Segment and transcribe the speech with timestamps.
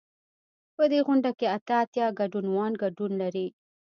[0.75, 3.47] په دې غونډه کې اته اتیا ګډونوال ګډون لري.